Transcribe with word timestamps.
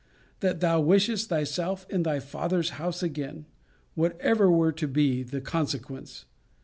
]that 0.39 0.61
thou 0.61 0.79
wishest 0.81 1.29
thyself 1.29 1.85
in 1.87 2.01
thy 2.01 2.19
father's 2.19 2.69
house 2.81 3.03
again, 3.03 3.45
whatever 3.93 4.49
were 4.51 4.71
to 4.71 4.87
be 4.87 5.21
the 5.21 5.39
consequence.' 5.41 6.25